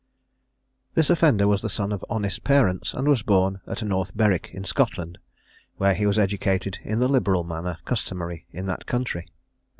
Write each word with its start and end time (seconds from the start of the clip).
This 0.95 1.11
offender 1.11 1.47
was 1.47 1.61
the 1.61 1.69
son 1.69 1.91
of 1.91 2.03
honest 2.09 2.43
parents, 2.43 2.95
and 2.95 3.07
was 3.07 3.21
born 3.21 3.61
at 3.67 3.83
North 3.83 4.15
Berwick, 4.17 4.49
in 4.51 4.63
Scotland, 4.65 5.19
where 5.77 5.93
he 5.93 6.07
was 6.07 6.17
educated 6.17 6.79
in 6.83 6.97
the 6.97 7.07
liberal 7.07 7.43
manner 7.43 7.77
customary 7.85 8.47
in 8.51 8.65
that 8.65 8.87
country. 8.87 9.27